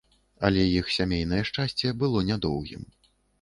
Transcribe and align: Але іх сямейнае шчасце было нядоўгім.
Але 0.47 0.61
іх 0.79 0.87
сямейнае 0.95 1.41
шчасце 1.49 1.93
было 2.01 2.25
нядоўгім. 2.31 2.83